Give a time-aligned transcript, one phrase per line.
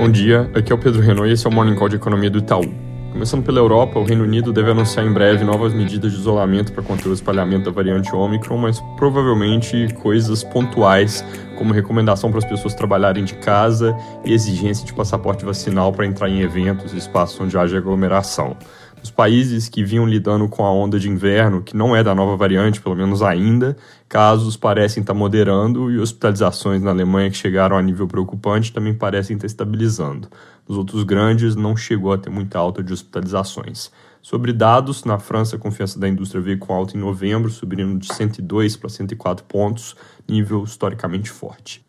[0.00, 2.30] Bom dia, aqui é o Pedro Renault e esse é o Morning Call de Economia
[2.30, 2.64] do Itaú.
[3.12, 6.82] Começando pela Europa, o Reino Unido deve anunciar em breve novas medidas de isolamento para
[6.82, 11.22] conter o espalhamento da variante Omicron, mas provavelmente coisas pontuais,
[11.58, 13.94] como recomendação para as pessoas trabalharem de casa
[14.24, 18.56] e exigência de passaporte vacinal para entrar em eventos e espaços onde haja aglomeração.
[19.02, 22.36] Os países que vinham lidando com a onda de inverno, que não é da nova
[22.36, 23.76] variante, pelo menos ainda,
[24.08, 29.36] casos parecem estar moderando e hospitalizações na Alemanha que chegaram a nível preocupante também parecem
[29.36, 30.28] estar estabilizando.
[30.68, 33.90] Nos outros grandes, não chegou a ter muita alta de hospitalizações.
[34.20, 38.12] Sobre dados, na França, a confiança da indústria veio com alta em novembro, subindo de
[38.14, 39.96] 102 para 104 pontos,
[40.28, 41.82] nível historicamente forte.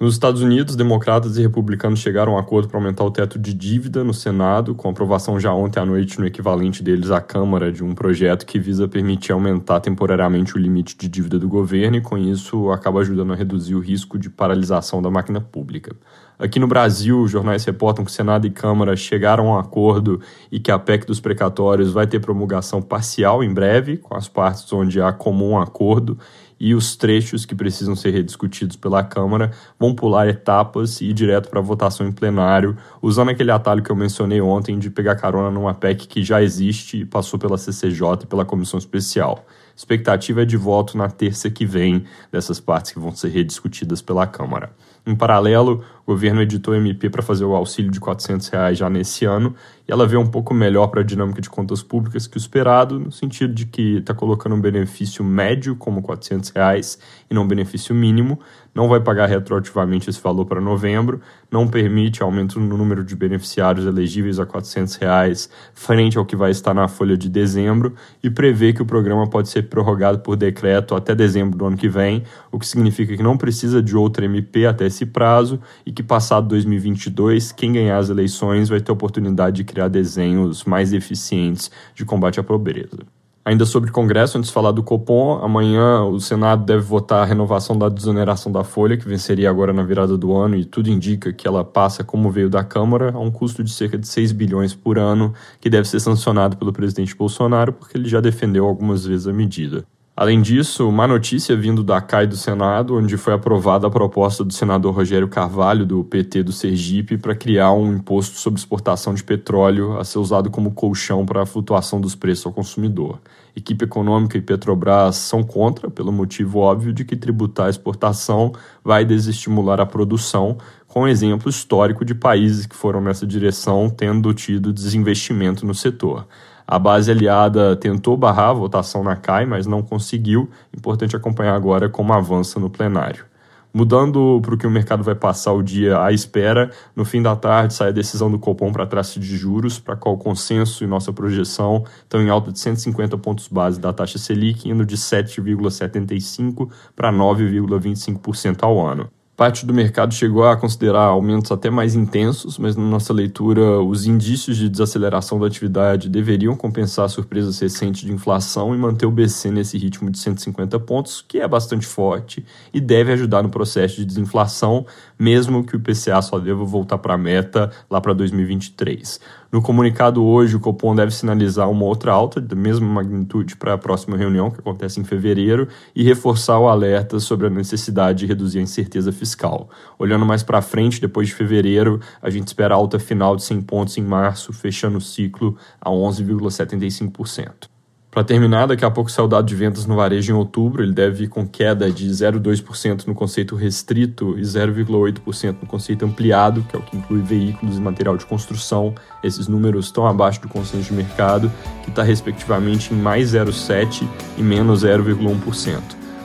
[0.00, 3.52] Nos Estados Unidos, democratas e republicanos chegaram a um acordo para aumentar o teto de
[3.52, 7.82] dívida no Senado, com aprovação já ontem à noite no equivalente deles à Câmara de
[7.82, 12.16] um projeto que visa permitir aumentar temporariamente o limite de dívida do governo e, com
[12.16, 15.96] isso, acaba ajudando a reduzir o risco de paralisação da máquina pública.
[16.38, 20.20] Aqui no Brasil, jornais reportam que Senado e Câmara chegaram a um acordo
[20.52, 24.72] e que a PEC dos precatórios vai ter promulgação parcial em breve, com as partes
[24.72, 26.16] onde há comum acordo
[26.60, 31.48] e os trechos que precisam ser rediscutidos pela Câmara vão pular etapas e ir direto
[31.48, 35.74] para votação em plenário, usando aquele atalho que eu mencionei ontem de pegar carona numa
[35.74, 39.44] PEC que já existe e passou pela CCJ e pela Comissão Especial.
[39.78, 44.26] Expectativa é de voto na terça que vem dessas partes que vão ser rediscutidas pela
[44.26, 44.72] Câmara.
[45.06, 49.24] Em paralelo, o governo editou MP para fazer o auxílio de 400 reais já nesse
[49.24, 49.54] ano
[49.86, 52.98] e ela vê um pouco melhor para a dinâmica de contas públicas que o esperado,
[52.98, 56.98] no sentido de que está colocando um benefício médio como 400 reais
[57.30, 58.38] e não um benefício mínimo,
[58.74, 61.20] não vai pagar retroativamente esse valor para novembro,
[61.50, 66.50] não permite aumento no número de beneficiários elegíveis a 400 reais frente ao que vai
[66.50, 70.94] estar na folha de dezembro e prevê que o programa pode ser prorrogado por decreto
[70.94, 74.66] até dezembro do ano que vem, o que significa que não precisa de outra MP
[74.66, 79.64] até esse prazo e que passado 2022, quem ganhar as eleições vai ter oportunidade de
[79.64, 83.17] criar desenhos mais eficientes de combate à pobreza.
[83.48, 87.78] Ainda sobre Congresso, antes de falar do Copom, amanhã o Senado deve votar a renovação
[87.78, 91.48] da desoneração da folha, que venceria agora na virada do ano, e tudo indica que
[91.48, 94.98] ela passa como veio da Câmara, a um custo de cerca de 6 bilhões por
[94.98, 95.32] ano,
[95.62, 99.82] que deve ser sancionado pelo presidente Bolsonaro, porque ele já defendeu algumas vezes a medida.
[100.20, 104.52] Além disso, uma notícia vindo da CAI do Senado, onde foi aprovada a proposta do
[104.52, 109.96] senador Rogério Carvalho, do PT do Sergipe, para criar um imposto sobre exportação de petróleo
[109.96, 113.20] a ser usado como colchão para a flutuação dos preços ao consumidor.
[113.54, 118.52] Equipe Econômica e Petrobras são contra, pelo motivo óbvio de que tributar a exportação
[118.82, 120.58] vai desestimular a produção,
[120.88, 126.26] com exemplo histórico de países que foram nessa direção tendo tido desinvestimento no setor.
[126.70, 130.50] A base aliada tentou barrar a votação na CAI, mas não conseguiu.
[130.76, 133.24] Importante acompanhar agora como avança no plenário.
[133.72, 137.34] Mudando para o que o mercado vai passar o dia à espera, no fim da
[137.34, 140.86] tarde sai a decisão do Copom para taxa de juros, para qual o consenso e
[140.86, 146.68] nossa projeção estão em alta de 150 pontos base da taxa Selic, indo de 7,75%
[146.94, 149.08] para 9,25% ao ano.
[149.38, 154.04] Parte do mercado chegou a considerar aumentos até mais intensos, mas na nossa leitura, os
[154.04, 159.52] indícios de desaceleração da atividade deveriam compensar surpresas recentes de inflação e manter o BC
[159.52, 162.44] nesse ritmo de 150 pontos, que é bastante forte
[162.74, 164.84] e deve ajudar no processo de desinflação,
[165.16, 169.20] mesmo que o IPCA só deva voltar para a meta lá para 2023.
[169.50, 173.78] No comunicado hoje, o Copom deve sinalizar uma outra alta da mesma magnitude para a
[173.78, 178.58] próxima reunião, que acontece em fevereiro, e reforçar o alerta sobre a necessidade de reduzir
[178.58, 179.70] a incerteza fiscal.
[179.98, 183.96] Olhando mais para frente, depois de fevereiro, a gente espera alta final de 100 pontos
[183.96, 187.77] em março, fechando o ciclo a 11,75%.
[188.18, 190.82] Para terminar, daqui a pouco sai o dado de vendas no varejo em outubro.
[190.82, 196.64] Ele deve ir com queda de 0,2% no conceito restrito e 0,8% no conceito ampliado,
[196.68, 198.92] que é o que inclui veículos e material de construção.
[199.22, 201.48] Esses números estão abaixo do consenso de mercado,
[201.84, 205.80] que está respectivamente em mais 0,7% e menos 0,1%.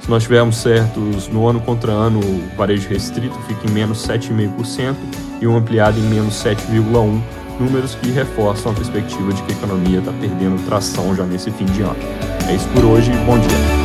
[0.00, 4.96] Se nós tivermos certos no ano contra ano, o varejo restrito fica em menos 7,5%
[5.38, 9.98] e o ampliado em menos 7,1% números que reforçam a perspectiva de que a economia
[9.98, 11.96] está perdendo tração já nesse fim de ano.
[12.48, 13.83] É isso por hoje, bom dia.